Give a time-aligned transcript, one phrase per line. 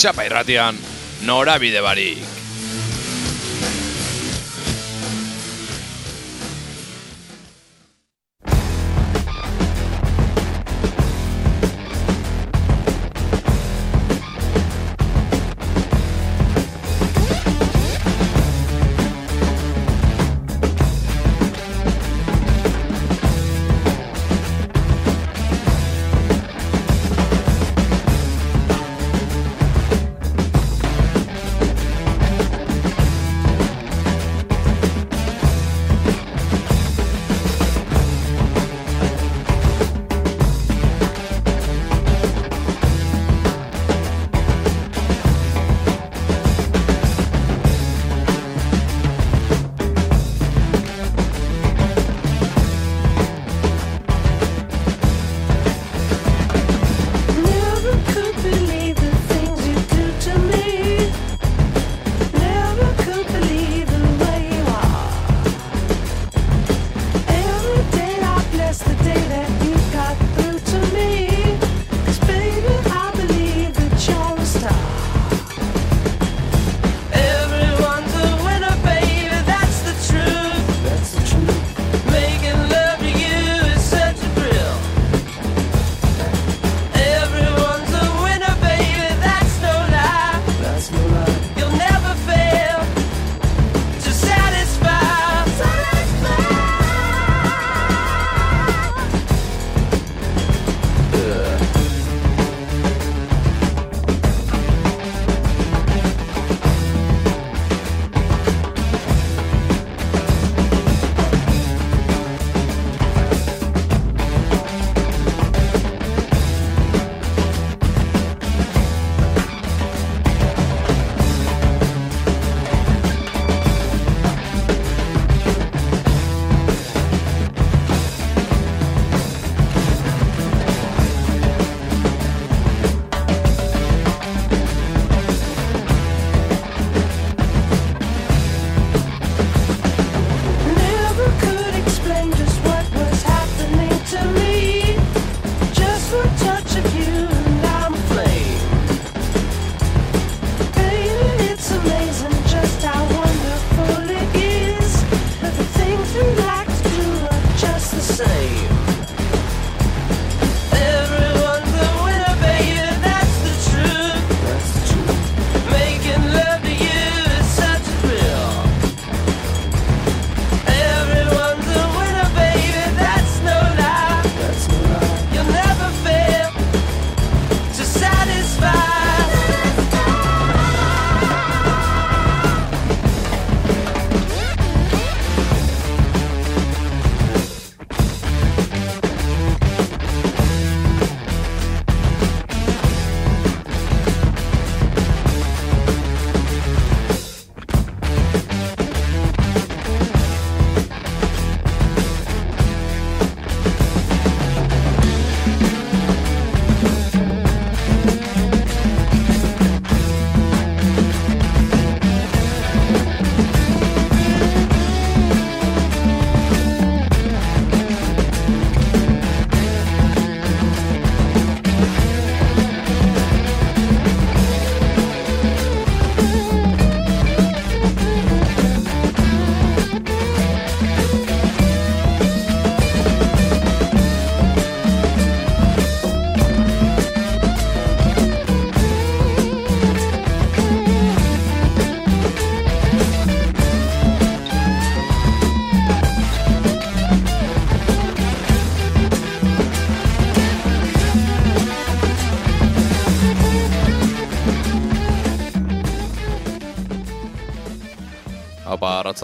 [0.00, 0.78] txapa irratian,
[1.28, 2.39] norabide barik.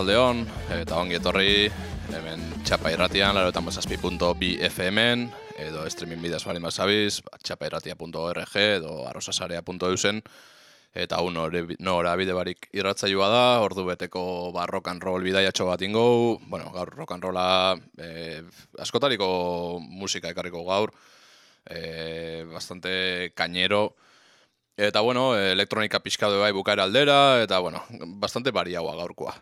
[0.06, 1.66] Arratxaldeon, eta ongi etorri,
[2.14, 5.24] hemen txapa irratian, laro eta mozazpi.bfmen,
[5.58, 10.22] edo streaming bidaz bali mazabiz, txapairratia.org edo arrosasarea.eusen,
[10.94, 11.40] eta un
[11.82, 16.70] nora bide barik irratzaioa da, ordu beteko ba, rock and roll bidaia bat ingo, bueno,
[16.70, 18.42] gaur rock and rolla e,
[18.78, 20.94] askotariko musika ekarriko gaur,
[21.66, 23.96] eh, bastante kainero,
[24.76, 27.80] Eta bueno, elektronika pixka bai bukaera aldera, eta bueno,
[28.20, 29.32] bastante bariagoa gaurkoa.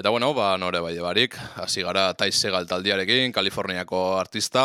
[0.00, 4.62] Eta bueno, ba, nore bai barik, hasi gara Tais Segal taldiarekin, Kaliforniako artista,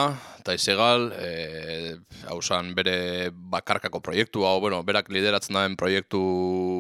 [0.48, 1.98] Tais Segal, e,
[2.32, 6.22] hausan bere bakarkako proiektu, hau, bueno, berak lideratzen daren proiektu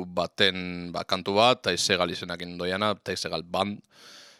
[0.07, 3.81] baten ba, kantu bat, Tais Segal izenakin doiana, Segal Band,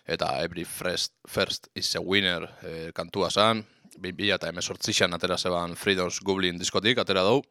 [0.08, 3.66] eta Every First, First is a Winner e, kantua zan,
[3.98, 7.44] 2000 eta emezortzixan atera zeban Freedom's Goblin diskotik, atera dugu,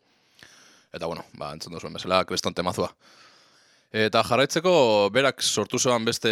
[0.94, 2.88] eta bueno, ba, entzun duzuen bezala, kriston temazua.
[3.94, 4.70] Eta jarraitzeko,
[5.14, 6.31] berak sortu zoan beste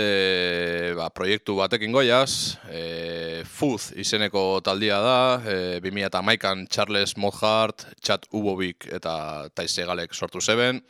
[0.99, 7.85] ba, proiektu batekin goiaz, e, Fuz izeneko taldia da, e, 2000 eta maikan Charles Mothart,
[8.03, 10.81] Chad Ubovik eta Taisegalek sortu zeben.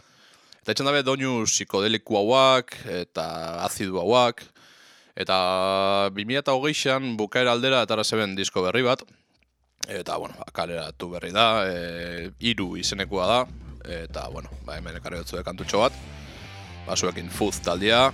[0.62, 3.26] Eta etxan dabe doinu psikodeliku hauak eta
[3.66, 4.40] azidu hauak.
[5.12, 5.36] Eta
[6.16, 9.04] 2000 eta hogeixan bukaera aldera eta zeben disko berri bat.
[9.92, 13.40] Eta, bueno, ba, kaleratu berri da, e, iru izenekoa da.
[14.00, 16.21] Eta, bueno, ba, hemen ekarri dutzu kantutxo bat
[16.86, 18.12] basuekin fuz taldia,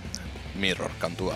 [0.55, 1.35] mirror kantua.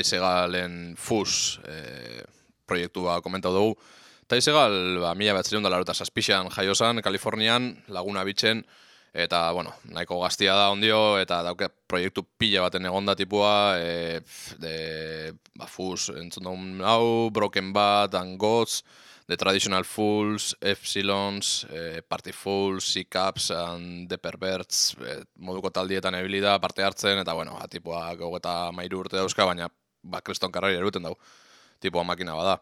[0.00, 2.22] Taisegalen Fuz e,
[2.64, 3.74] proiektua komentau dugu.
[4.30, 8.62] Taisegal, ba, mila behatzerion da larota saspixan jaiozan, Kalifornian, laguna bitzen,
[9.12, 14.22] eta, bueno, nahiko gaztia da ondio, eta dauke proiektu pila baten egonda tipua, e,
[14.62, 14.74] de,
[15.58, 18.80] ba, Fuz, entzun dugun hau, Broken Bat, and Gods,
[19.28, 26.40] The Traditional Fools, Epsilons, eh, Party Fools, C-Caps, and The Perverts, eh, moduko taldietan ebili
[26.42, 29.68] da, parte hartzen, eta, bueno, ba, tipua gogeta mairu urte dauzka, baina,
[30.02, 31.16] ba, kreston karrari eruten dau,
[31.80, 32.60] tipua makina bada.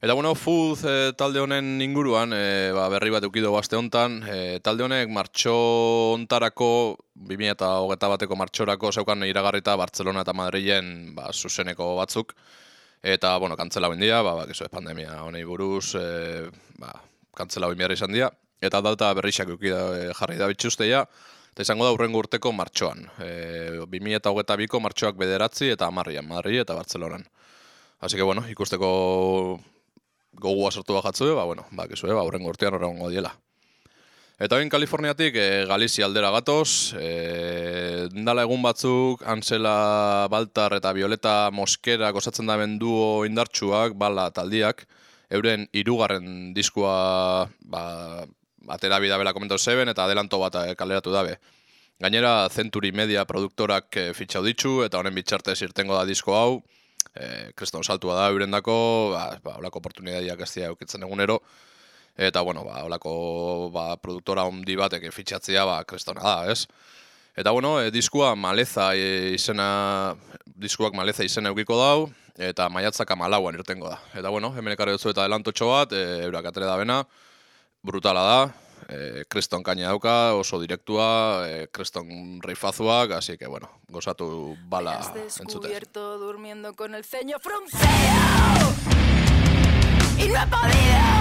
[0.00, 4.58] Eta, bueno, Fuz eh, talde honen inguruan, eh, ba, berri bat eukido aste hontan, eh,
[4.64, 5.52] talde honek martxo
[6.14, 6.96] ontarako,
[7.28, 12.32] 2008 bateko martxorako zeukan iragarrita Bartzelona eta Madrilen ba, zuzeneko batzuk,
[13.02, 16.92] Eta, bueno, kantzela bendia, ba, bakizu, pandemia honei buruz, e, ba,
[17.36, 18.28] kantzela behar izan dira.
[18.60, 21.06] Eta data berrixak eukida e, jarri da bitxusteia,
[21.60, 23.02] eta izango da urrengo urteko martxoan.
[23.20, 27.26] E, 2008ko martxoak bederatzi eta amarrian, Madri eta Bartzelonan.
[28.00, 29.60] Así que, bueno, ikusteko
[30.40, 33.34] gogua sortu bajatzu, ba, bueno, bakizu, ba, urrengo urtean horrengo diela.
[34.40, 41.50] Eta oin Kaliforniatik e, Galizia aldera gatoz, e, dala egun batzuk, Ansela Baltar eta Violeta
[41.52, 44.86] Moskera osatzen da duo indartsuak, bala taldiak,
[45.28, 48.24] euren hirugarren diskua ba,
[48.68, 51.38] atera bidabela komentau zeben eta adelanto bat eh, kaleratu dabe.
[52.00, 56.62] Gainera, Century Media produktorak e, fitxau ditzu eta honen bitxartez irtengo da disko hau,
[57.12, 58.76] e, kriston saltua da eurendako,
[59.12, 61.42] ba, ba, olako oportunidadiak ez eukitzen egunero,
[62.20, 66.66] Eta, bueno, ba, olako ba, produktora ondi batek fitxatzea, ba, kristona da, ez?
[67.38, 73.56] Eta, bueno, e, diskua maleza e, izena, diskuak maleza izena eukiko dau, eta maiatzaka malauan
[73.56, 74.00] irtengo da.
[74.12, 76.98] Eta, bueno, hemen ekarri dutzu eta delantotxo bat, e, eurak atere da bena,
[77.82, 78.52] brutala da,
[78.88, 84.98] e, kriston kaina dauka, oso direktua, e, kriston reifazuak, así que, bueno, gozatu bala Me
[84.98, 85.68] has entzute.
[85.68, 87.84] descubierto durmiendo con el ceño fruncido
[90.18, 91.19] y no he podido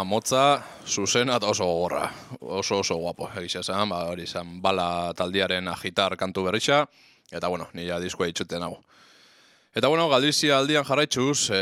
[0.00, 2.06] Tema motza, zuzena eta oso gogorra.
[2.40, 6.86] Oso oso guapo, egisa esan, ba, hori izan bala taldiaren agitar kantu berrixa,
[7.28, 8.78] eta bueno, nila diskoa itxuten hau.
[9.76, 11.60] Eta bueno, Galizia aldian jarraitzuz, e,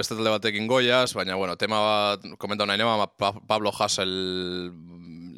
[0.00, 4.72] beste talde batekin goiaz, baina bueno, tema bat, komentau nahi nema, Pa- Pablo Hassel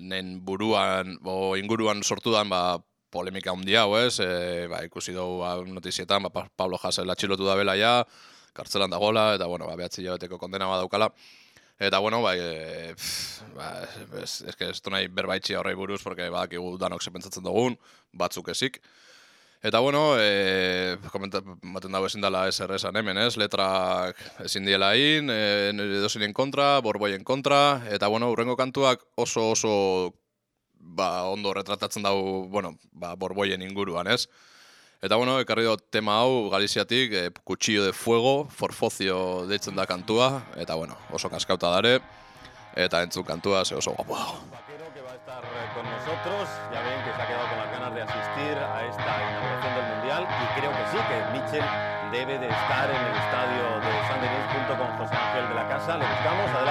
[0.07, 2.79] nen buruan, o inguruan sortudan, ba,
[3.11, 4.21] polemika handi hau, ez?
[4.23, 8.05] E, ba, ikusi dugu ba, notizietan, ba, Pa- Pablo Hassel atxilotu da bela ja,
[8.55, 11.11] kartzelan dagoela, eta bueno, ba, behatzi jabeteko kondena bat daukala.
[11.79, 13.71] Eta bueno, bai, e, pff, ba,
[14.23, 17.75] ez, ez, ez du nahi berbaitxia horrei buruz, porque badakigu danok ze pentsatzen dugun,
[18.13, 18.79] batzuk ezik.
[19.65, 23.35] Eta bueno, e, komenta, baten dago ezin dela eser esan hemen, ez?
[23.41, 29.75] Letrak ezin diela egin, e, edozinen kontra, borboien kontra, eta bueno, urrengo kantuak oso oso
[30.79, 34.29] ba, ondo retratatzen dago, bueno, ba, borboien inguruan, ez?
[35.05, 40.31] Eta bueno, ekarri dut tema hau Galiziatik, e, Cuchillo de Fuego, Forfocio deitzen da kantua,
[40.57, 41.99] eta bueno, oso kaskauta dare,
[42.73, 44.17] eta entzun kantua, ze oso guapo
[44.95, 46.47] que va a estar eh, con nosotros.
[46.71, 49.87] Ya ven que se ha quedado con las ganas de asistir a esta inauguración del
[49.91, 51.67] Mundial y creo que sí, que Mitchell
[52.15, 55.67] debe de estar en el estadio de San Denis junto con José Ángel de la
[55.69, 55.99] Casa.
[55.99, 56.64] Le buscamos, adelante.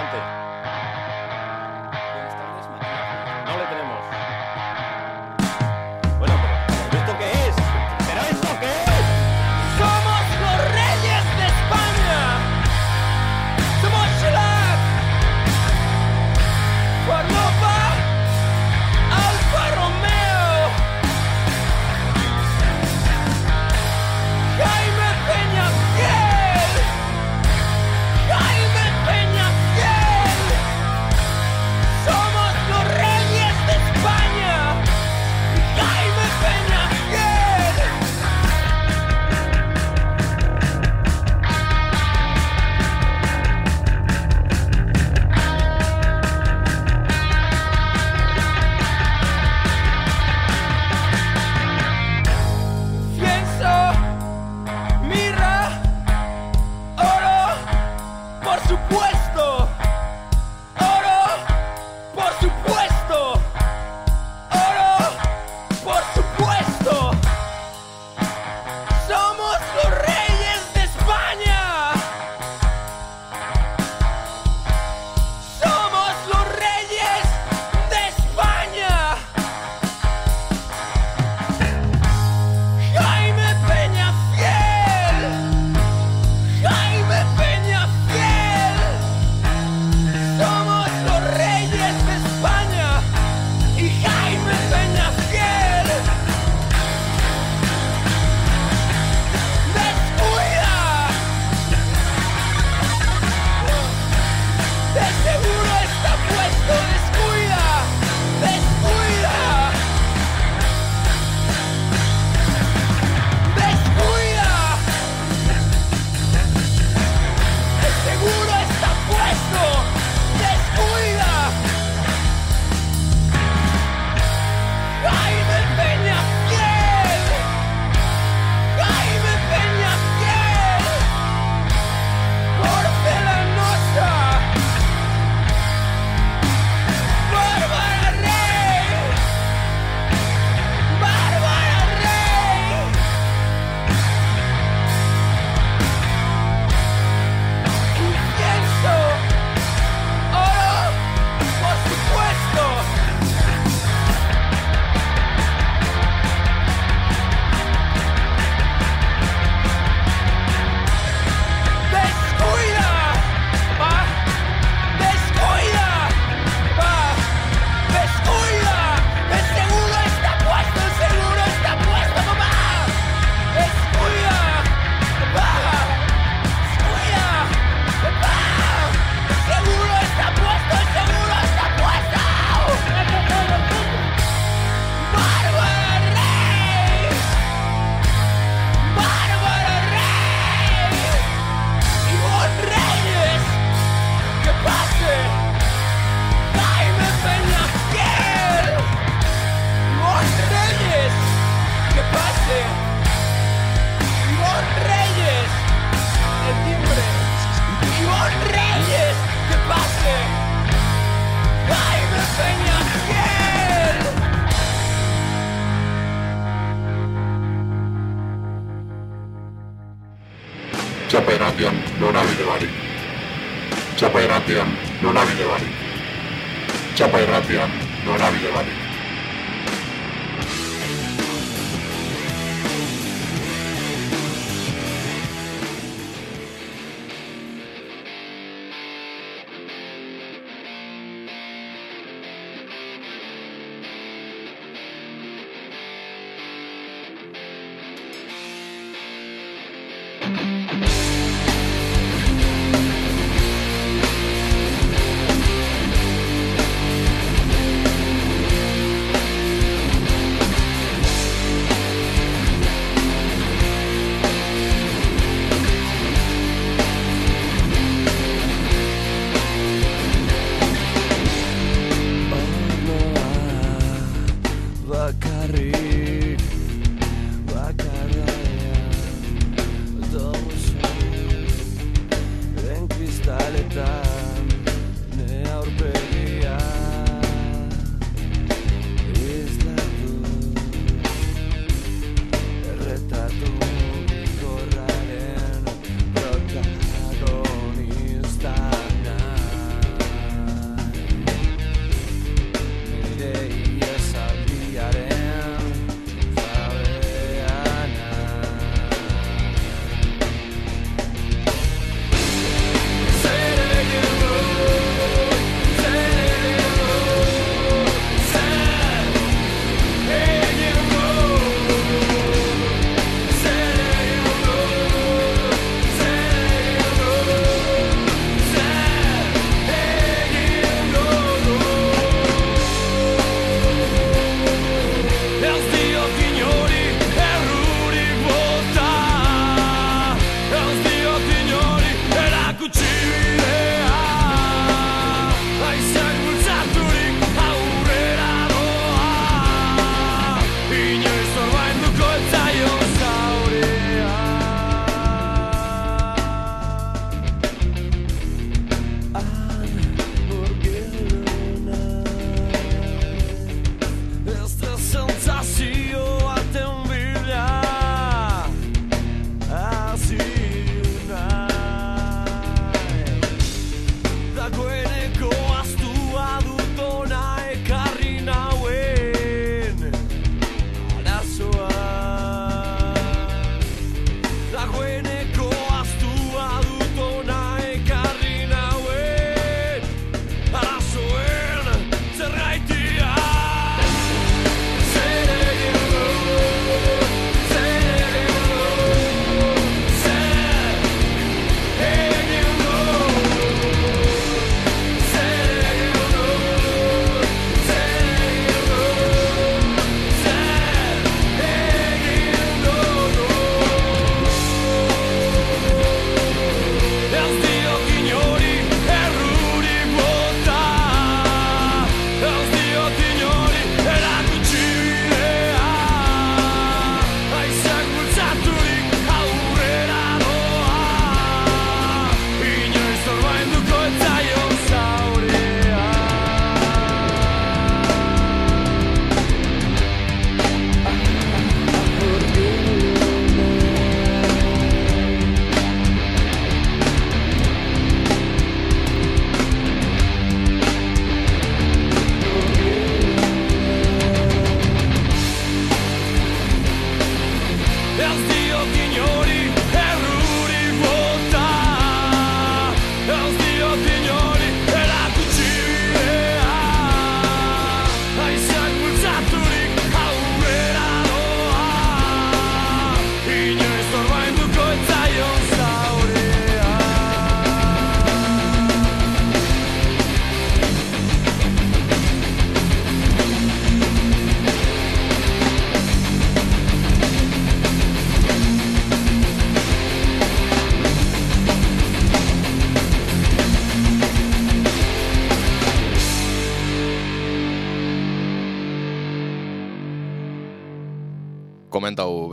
[58.54, 59.13] por supuesto.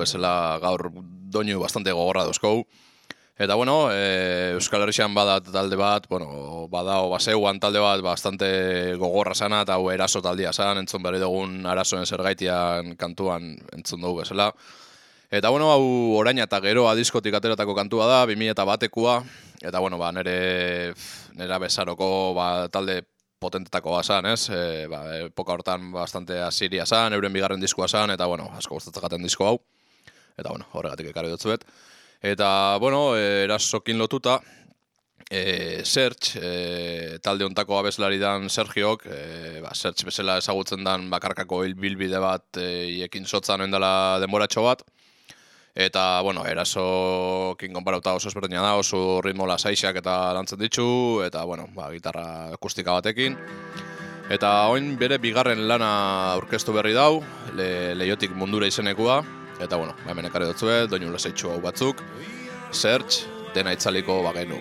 [0.01, 0.89] Bezala gaur
[1.31, 2.65] doinu bastante gogorra dauzkou.
[3.41, 8.51] Eta bueno, e, Euskal Herrixan bada talde bat, bueno, badao baseuan talde bat bastante
[9.01, 14.21] gogorra sana eta hau eraso taldia zan, entzun berri dugun arazoen zergaitian kantuan entzun dugu
[14.21, 14.51] bezala.
[15.31, 19.17] Eta bueno, hau orain eta geroa diskotik ateratako kantua da, 2000 eta batekoa,
[19.63, 20.93] eta bueno, ba, nere,
[21.41, 23.01] nera bezaroko ba, talde
[23.41, 24.51] potentetako zan, ez?
[24.53, 29.25] E, ba, epoka hortan bastante asiria zan, euren bigarren diskoa zan, eta bueno, asko gustatzen
[29.25, 29.61] disko hau.
[30.41, 31.65] Eta bueno, horregatik ekarri dutzuet.
[32.21, 34.41] Eta, bueno, e, erasokin lotuta,
[35.31, 41.63] e, Search, e, talde ontako abeslari dan Sergiok, e, ba, Search bezala ezagutzen dan bakarkako
[41.65, 42.67] hil bilbide bat e,
[42.99, 44.85] iekin sotzan oindala denboratxo bat.
[45.71, 51.69] Eta, bueno, erasokin konparauta oso ezberdina da, oso ritmo lasaixak eta lantzen ditu, eta, bueno,
[51.77, 53.39] ba, gitarra akustika batekin.
[54.31, 55.91] Eta oin bere bigarren lana
[56.35, 57.23] aurkeztu berri dau,
[57.59, 59.23] le, leiotik mundura izenekua,
[59.61, 62.03] eta, bueno, ba, hemen ekarri dutzue, doinu lasaitxu hau batzuk,
[62.73, 64.59] Search, dena itzaliko bagenu.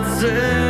[0.00, 0.69] myself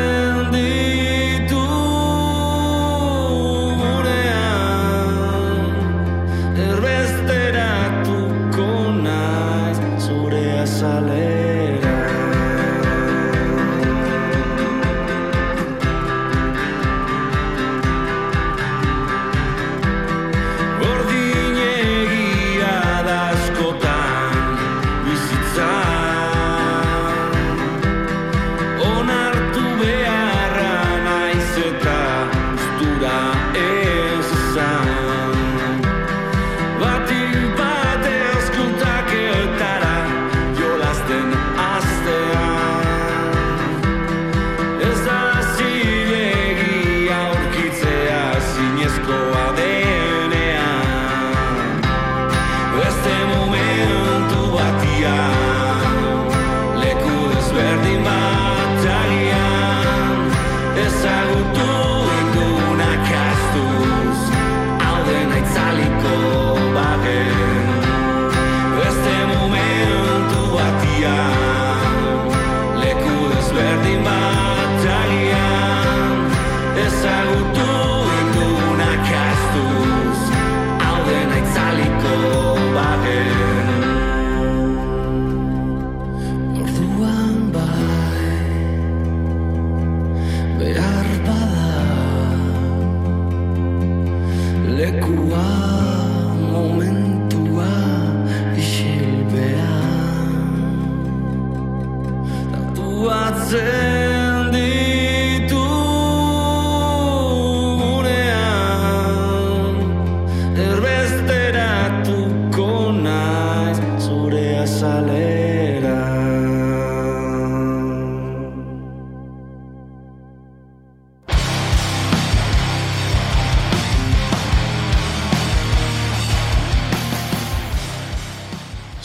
[114.81, 115.99] azalera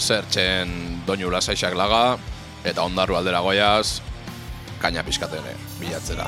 [0.05, 2.19] Zertxen doinu lasaixak laga,
[2.63, 3.99] eta ondarru aldera goiaz,
[4.79, 6.27] kaina pizkatene bilatzera.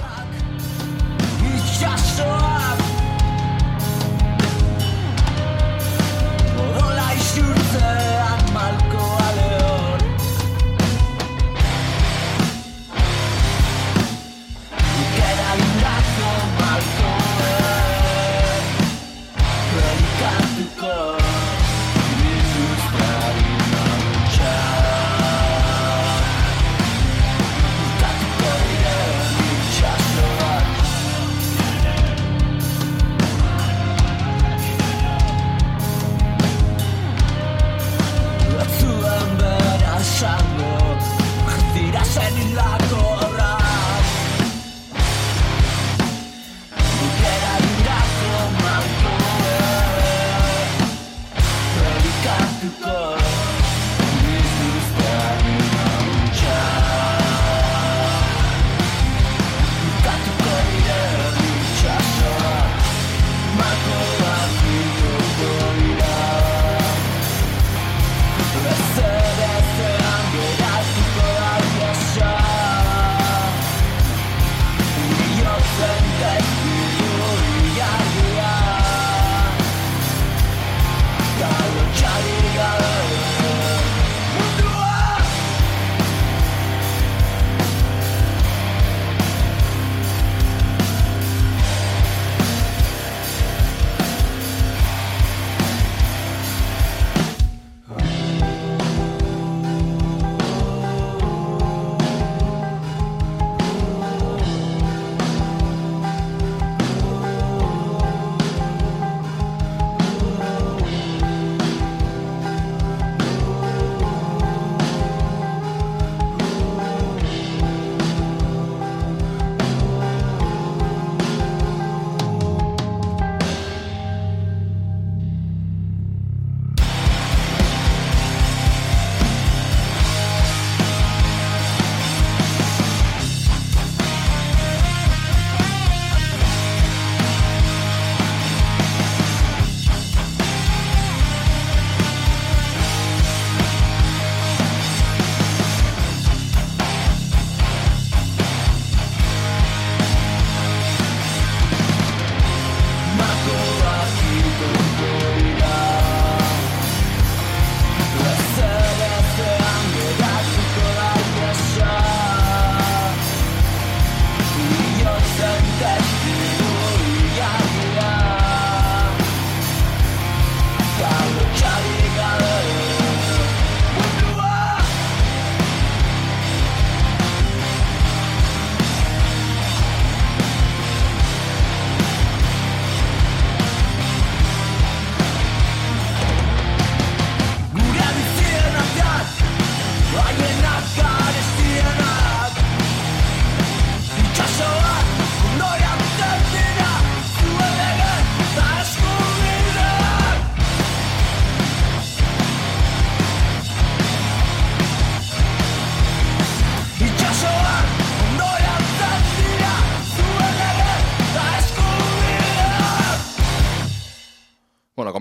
[1.51, 2.81] Itxasoak
[6.65, 9.16] Odola isurtzean malkoa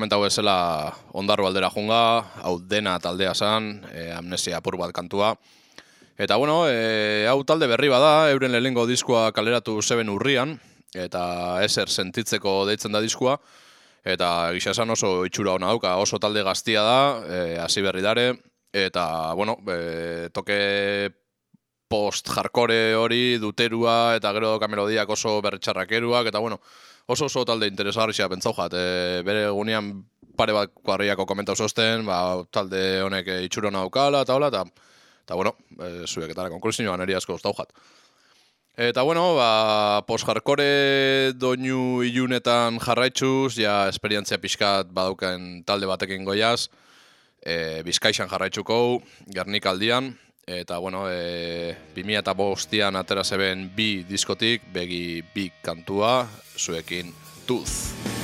[0.07, 5.35] komentau bezala ondarro aldera junga, hau dena taldea zan, e, amnesia apur bat kantua.
[6.17, 10.61] Eta bueno, e, hau talde berri bada, euren lehenengo diskoa kaleratu zeben urrian,
[10.95, 13.35] eta eser sentitzeko deitzen da diskoa,
[14.05, 18.29] eta gisa esan oso itxura hona dauka, oso talde gaztia da, e, hasi berri dare,
[18.71, 20.61] eta bueno, e, toke
[21.91, 26.61] post-jarkore hori, duterua, eta gero doka melodiak oso berretxarrakeruak, eta bueno,
[27.07, 29.93] oso oso talde interesgarria pentsau jat, e, bere egunean
[30.37, 34.65] pare bat kuarriako komentau zosten, ba, talde honek e, itxura hona daukala, eta hola, eta,
[35.25, 37.73] eta bueno, e, zueketara konklusioan eri asko jat.
[38.77, 46.69] Eta bueno, ba, post-jarkore doinu ilunetan jarraitzuz, ja esperientzia pixkat badauken talde batekin goiaz,
[47.41, 49.01] e, Bizkaixan jarraitzuko,
[49.33, 50.13] Gernik aldian,
[50.47, 57.11] eta bueno, e, 2000 eta bostian atera zeben bi diskotik, begi bi kantua, zuekin
[57.47, 58.16] Tuz.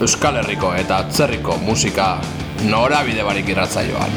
[0.00, 2.06] Euskal Herriko eta atzerriko musika
[2.70, 4.14] norabide barik irratzaioan.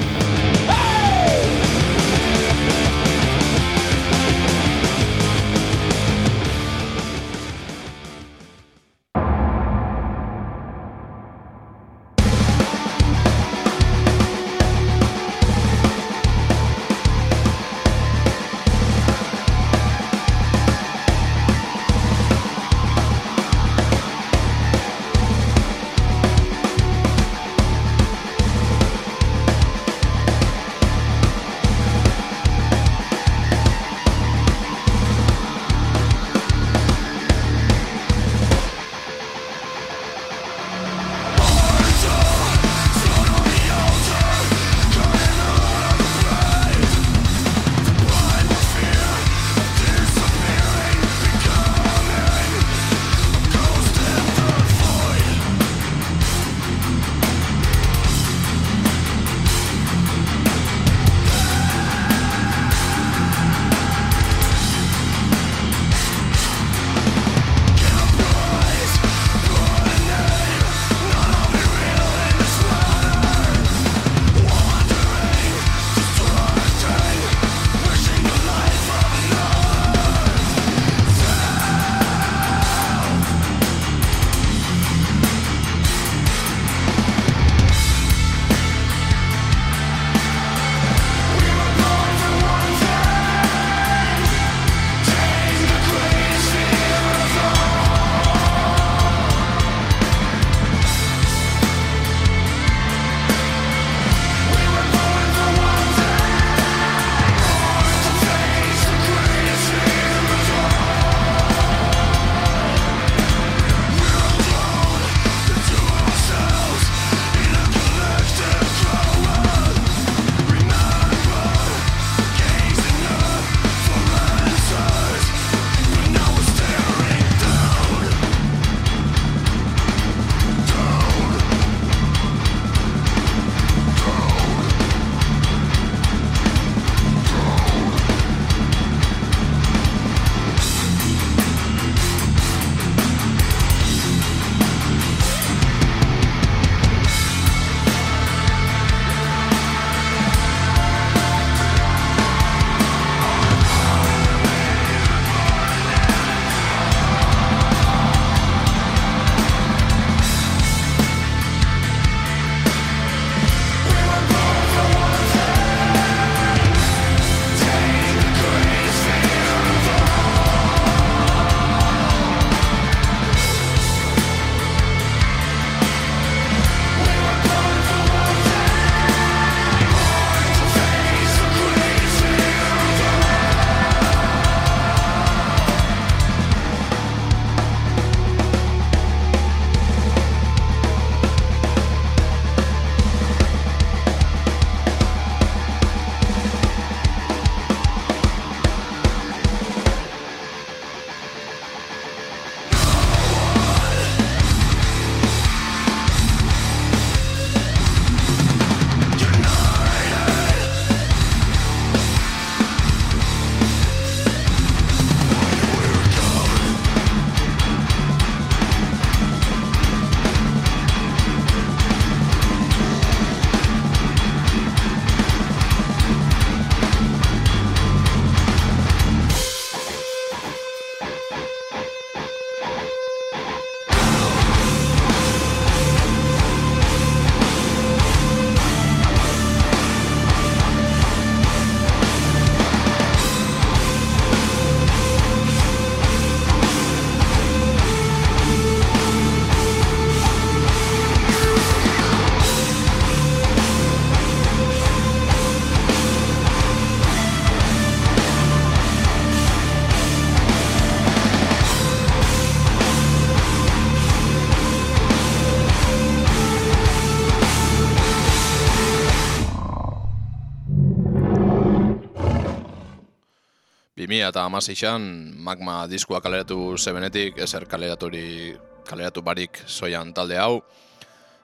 [274.13, 275.05] 2000 eta amaseixan
[275.41, 278.53] magma diskoa kaleratu zebenetik, ezer kaleraturi,
[278.85, 280.61] kaleratu barik soian talde hau.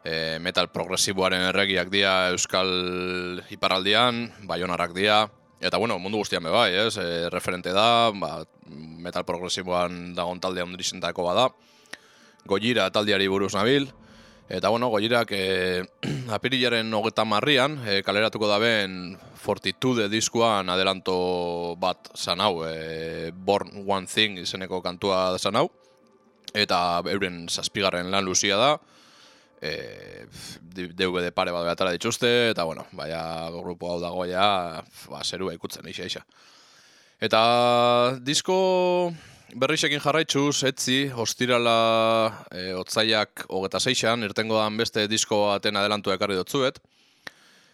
[0.06, 5.24] E, metal progresiboaren erregiak dira Euskal Iparraldian, Baionarrak dira,
[5.60, 6.94] eta bueno, mundu guztian be bai, ez?
[7.02, 11.50] E, referente da, ba, metal progresiboan dagon talde ondrizentako bada.
[12.46, 13.90] Gojira taldeari buruz nabil,
[14.50, 15.86] Eta bueno, goirak e,
[16.36, 24.08] apirilaren hogeta marrian, e, kaleratuko daben Fortitude diskoan adelanto bat zan hau, e, Born One
[24.08, 25.70] Thing izeneko kantua zan hau,
[26.54, 28.74] eta euren zazpigarren lan luzia da,
[29.62, 30.26] e,
[30.76, 35.88] DVD pare bat behatara dituzte, eta bueno, baina grupo hau dago ja, ba, zerua ikutzen,
[35.88, 36.24] isa, isa.
[37.20, 37.42] Eta
[38.24, 38.60] disko
[39.60, 41.80] berrixekin jarraitzuz, etzi, ostirala
[42.52, 46.80] e, otzaiak hogeta seixan, irtengo dan beste disko baten adelantu ekarri dotzuet.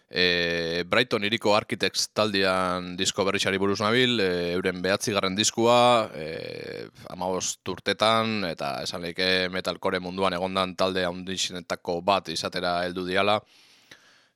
[0.09, 7.65] E, Brighton iriko Architects taldian disko berrixari buruz nabil, e, euren behatzigarren diskua, e, amabost
[7.73, 13.39] urtetan, eta esan lehike metalcore munduan egondan talde handixinetako bat izatera heldu diala.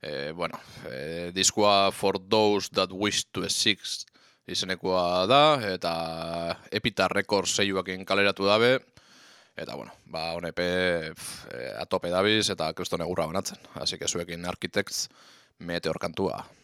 [0.02, 0.58] E, bueno,
[0.90, 4.08] e, diskoa For Those That Wish to Exist
[4.50, 5.94] izenekoa da, eta
[6.74, 8.78] Epitar Records seioakin kaleratu dabe,
[9.54, 10.64] eta bueno, ba, honepe
[11.12, 13.60] e, atope dabiz, eta kriston egurra banatzen.
[13.78, 15.08] Así que zuekin Architects
[15.60, 16.44] meteor kantua.
[16.44, 16.59] This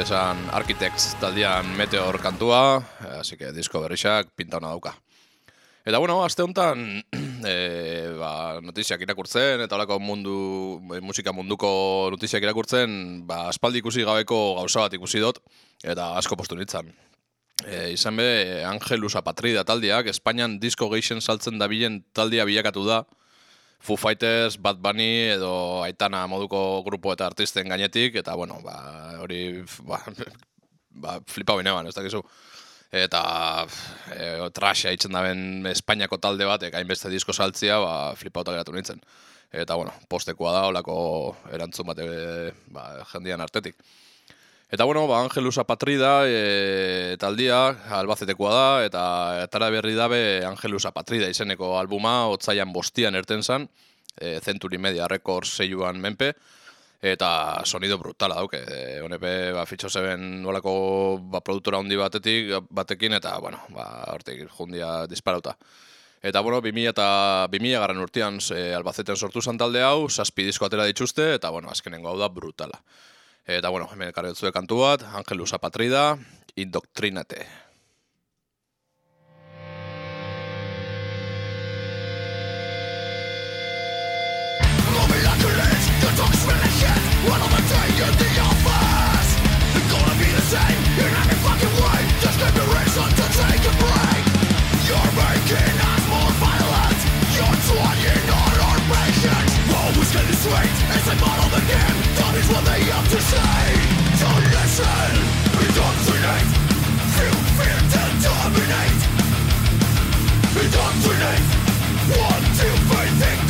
[0.00, 2.82] esan Architects taldean Meteor kantua,
[3.18, 4.94] así que disko berrixak pinta hona dauka.
[5.84, 7.02] Eta bueno, aste honetan
[7.44, 10.36] e, ba, notiziak irakurtzen, eta holako mundu,
[11.04, 15.42] musika munduko notiziak irakurtzen, ba, aspaldi ikusi gabeko gauza bat ikusi dut,
[15.84, 16.88] eta asko postu nintzen.
[17.66, 23.02] E, izan be, Angelus Apatrida taldeak, Espainian disko gehien saltzen dabilen taldea bilakatu da,
[23.82, 28.76] Foo Fighters, Bad Bunny edo Aitana moduko grupo eta artisten gainetik, eta bueno, ba,
[29.18, 29.98] hori ba,
[31.02, 32.22] ba, flipa bineban, ez dakizu.
[32.92, 33.22] Eta
[34.14, 39.02] e, trasha itzen daben Espainiako talde bat, eka hainbeste disko saltzia, ba, flipauta geratu nintzen.
[39.50, 40.96] Eta bueno, postekoa da, olako
[41.52, 43.82] erantzun bat e, ba, jendian artetik.
[44.72, 47.58] Eta bueno, ba, Angelus Apatrida e, taldia,
[47.92, 49.02] albazetekoa da, eta
[49.42, 53.66] etara berri dabe Angelus Apatrida izeneko albuma, otzaian bostian erten zan,
[54.16, 56.30] e, Century Media Records seiuan menpe,
[57.04, 58.62] eta sonido brutala dauke.
[58.64, 60.74] E, honepe, ba, fitxo zeben nolako
[61.20, 65.58] ba, produktora handi batetik, batekin, eta, bueno, ba, hortik jundia disparauta.
[66.22, 67.06] Eta, bueno, 2000 eta
[67.52, 71.68] 2000 garran urtean e, albazeten sortu zan talde hau, saspi disko atera dituzte, eta, bueno,
[71.68, 72.80] azkenengo hau da brutala.
[73.44, 76.16] Eh, Eta, bueno, hemen ekarri dutzue kantu bat, Angelus Apatrida,
[76.54, 77.46] Indoktrinate.
[87.22, 89.30] One of the day in the office
[89.78, 93.62] It's gonna be the same in every fucking way Just give me reason to take
[93.62, 94.24] a break
[94.90, 96.98] You're making us more violent.
[97.30, 101.91] You're trying on our patience Always getting sweet It's a model that
[102.34, 103.62] It's what they have to say.
[104.16, 105.12] So listen,
[105.60, 106.48] indoctrinate
[107.12, 109.00] Feel fear to dominate.
[110.56, 111.46] Indoctrinate
[112.08, 113.40] What do they think?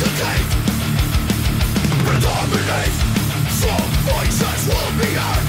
[2.03, 2.95] Predominate
[3.61, 5.47] Some voices will be heard.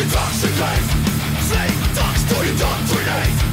[0.00, 0.84] Intoxicate.
[1.50, 3.46] Fake dogs to indoctrinate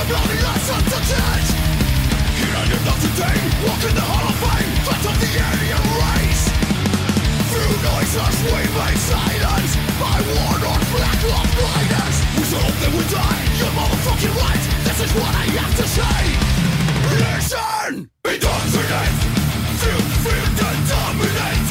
[0.00, 0.06] To
[2.40, 2.80] Here I am
[3.68, 4.72] Walk in the hall of fame
[5.20, 6.48] the alien race
[7.52, 8.64] Through noises we
[8.96, 10.24] silence By
[10.88, 11.20] black
[12.96, 16.32] We die You're motherfucking right This is what I have to say
[20.88, 21.68] dominate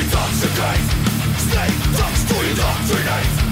[0.00, 0.88] Intoxicate
[1.36, 3.42] Snake talks to indoctrinate.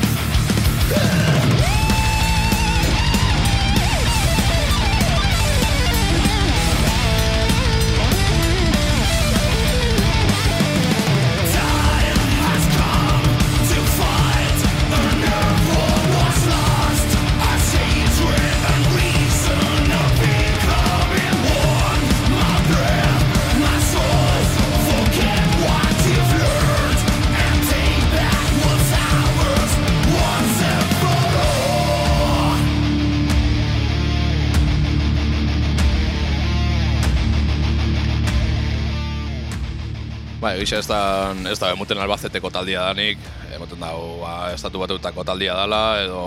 [40.51, 43.21] Ba, egisa ez da, ez da emuten albazeteko taldia danik,
[43.55, 46.23] emoten dago, ba, estatu batutako taldia dala, edo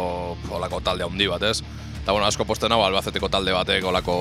[0.55, 1.57] olako talde handi bat, ez?
[1.97, 4.15] Eta, bueno, asko posten hau albazeteko talde batek olako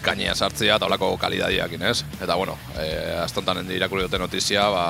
[0.00, 2.06] kainia sartzia eta olako kalidadiakin, ez?
[2.22, 2.88] Eta, bueno, e,
[3.20, 4.86] astontan irakurri dute notizia, ba,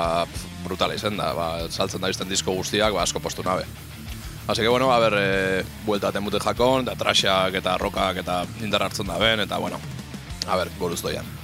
[0.63, 3.67] brutala izen da, ba, saltzen da izten disko guztiak, ba, asko postu nabe.
[4.47, 8.87] Así que, bueno, a ber, e, buelta temute jakon, da trashak eta rokak eta indar
[8.87, 9.83] hartzen da ben, eta, bueno,
[10.47, 11.43] a ber, buruz doian.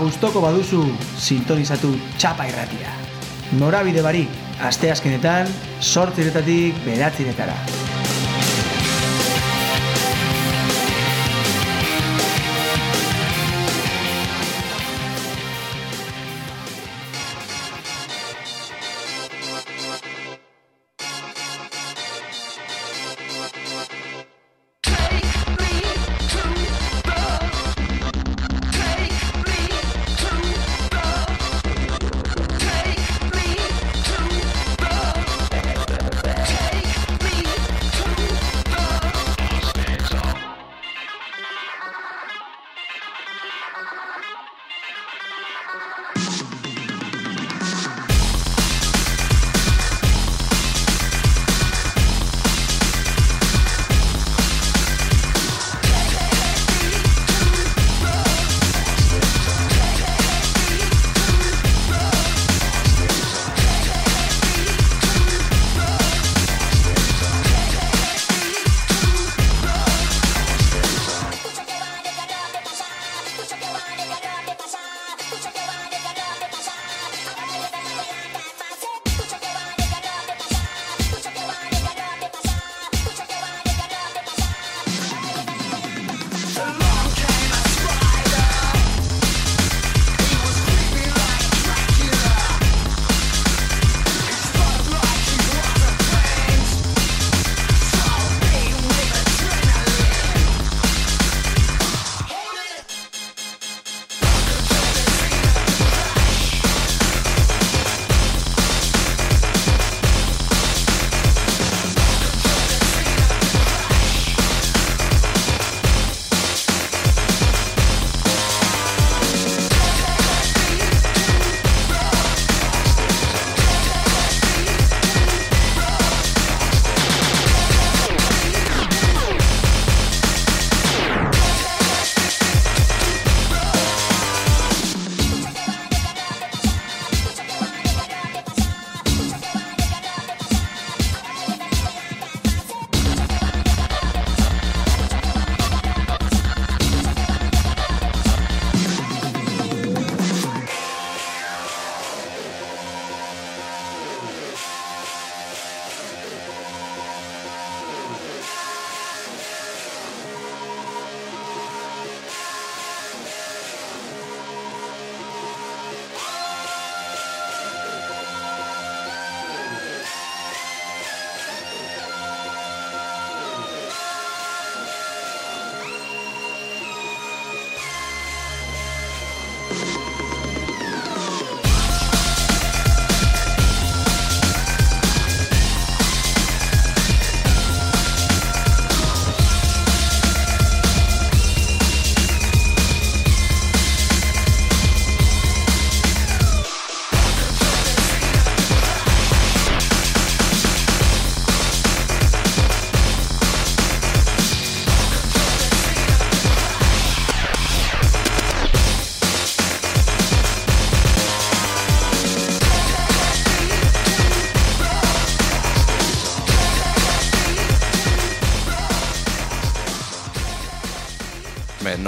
[0.00, 0.82] Gustoko baduzu
[1.18, 2.92] sintonizatu txapa irratia.
[3.60, 4.30] Norabide barik,
[4.64, 7.83] asteazkenetan, sortziretatik beratziretara.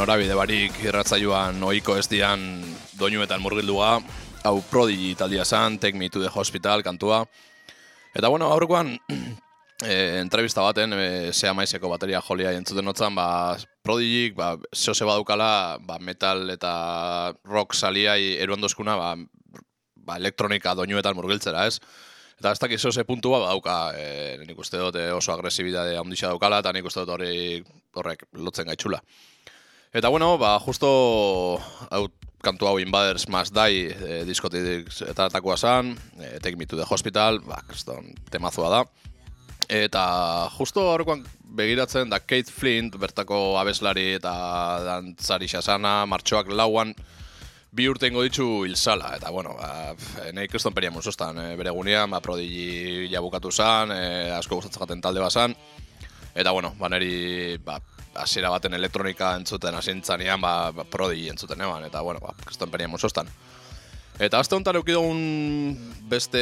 [0.06, 2.38] Norabide barik irratzaioan ohiko ez dian
[2.94, 3.96] doinuetan murgildua,
[4.46, 7.24] hau Prodigy taldia zan, Take Me to the Hospital kantua.
[8.14, 8.92] Eta bueno, aurrekoan
[9.82, 15.50] e, entrevista baten, e, zea maizeko bateria jolia entzuten notzan, ba, Prodigy, ba, zehose badukala,
[15.82, 19.12] ba, metal eta rock saliai eruan dozkuna, ba,
[20.06, 21.80] ba, elektronika doinuetan murgiltzera, ez?
[22.38, 26.70] Eta ez dakiz ze puntua badauka, e, nik uste dut oso agresibidade handixa daukala, eta
[26.70, 27.64] nik uste dut hori
[27.98, 29.02] horrek lotzen gaitxula.
[29.96, 31.56] Eta bueno, ba, justo
[31.88, 32.02] hau
[32.44, 36.84] kantu hau Invaders Must Die e, diskotik eta atakoa zan, e, Take Me to the
[36.84, 38.82] Hospital, ba, kriston temazua da.
[39.72, 40.02] Eta
[40.58, 41.24] justo horrekoan
[41.56, 44.36] begiratzen da Kate Flint, bertako abeslari eta
[44.84, 46.92] dantzari xasana, martxoak lauan,
[47.72, 49.96] bi urte ingo ditzu hilzala, eta bueno, ba,
[50.36, 55.24] nahi kriston peria musostan, e, bere gunean, ba, prodigi jabukatu zan, e, asko gustatzen talde
[55.24, 55.56] bazan,
[56.36, 57.80] eta bueno, ba, neri, ba,
[58.18, 62.88] hasiera baten elektronika entzuten hasintzanean, ba, ba prodigi entzuten eban, eta bueno, ba, kriston peria
[62.88, 63.30] musostan.
[64.16, 65.18] Eta azte honetan eukidugun
[66.08, 66.40] beste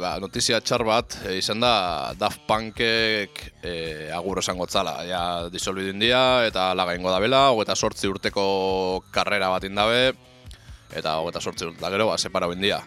[0.00, 3.74] ba, notizia txar bat, e, izan da Daft Punkek e,
[4.10, 4.96] agur esango tzala.
[5.06, 5.22] Ja,
[5.52, 10.10] disolbidu india eta laga ingo dabela, hogeta sortzi urteko karrera bat indabe,
[10.90, 12.80] eta hogeta sortzi urte da gero, ba, separau india.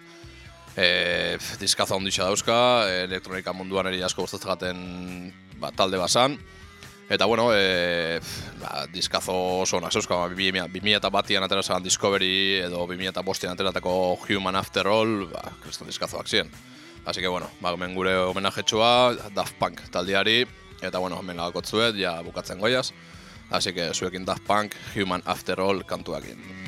[0.75, 2.59] E, pf, diskazo onditxa dauzka,
[3.07, 5.31] elektronika munduan eri asko gustatzen
[5.61, 6.35] ba, talde basan,
[7.07, 8.19] Eta bueno, e,
[8.59, 13.21] ba, diskazo oso onak zeuzka, ba, 2000 2000 eta batian atera Discovery edo 2000 eta
[13.21, 16.49] bostian ateratako Human After All, ba, kriston diskazoak ziren.
[17.05, 20.47] Así que bueno, ba, hemen gure homenajetxua Daft Punk taldeari,
[20.81, 22.91] eta bueno, hemen gagakotzuet, ja bukatzen goiaz.
[23.51, 26.64] Así que zuekin Daft Punk, Human After All kantuakin.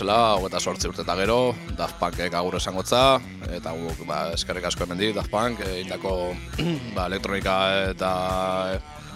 [0.00, 3.20] Bezala, hogeta sortzi urte eta gero, Daft Punkek agur esangotza,
[3.52, 6.32] eta guk ba, eskerrik asko hemendik Daft Punk, egindako
[6.96, 7.56] ba, elektronika
[7.90, 8.12] eta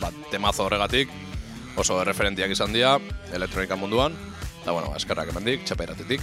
[0.02, 1.08] ba, temazo horregatik,
[1.80, 2.98] oso referentiak izan dira
[3.32, 4.12] elektronika munduan,
[4.60, 6.20] eta bueno, eskerrak hemendik, txapeiratetik.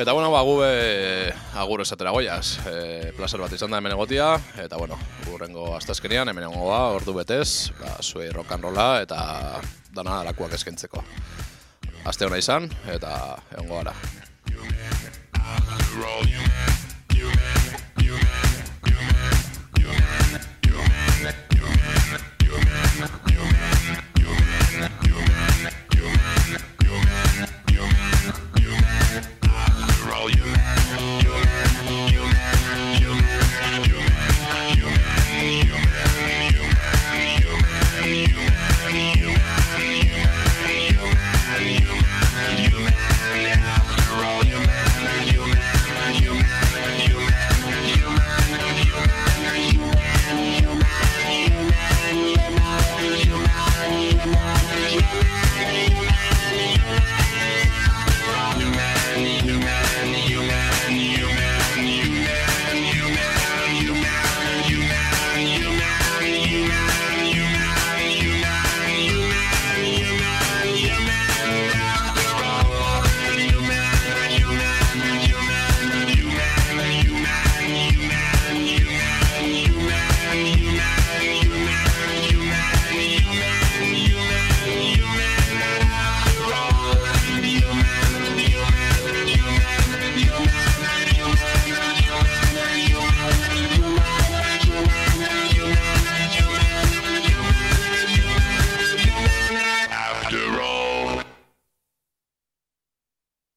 [0.00, 1.30] Eta bueno, ba, gu be,
[1.62, 4.98] agur esatera goiaz, e, placer bat izan da hemen egotia, eta bueno,
[5.28, 9.22] gurrengo astazkenean hemen egongo ba, ordu betez, ba, zuei rock and rolla eta
[9.94, 11.06] dana alakuak eskaintzeko.
[12.08, 13.12] Aste hona izan, eta
[13.52, 13.94] egongo gara.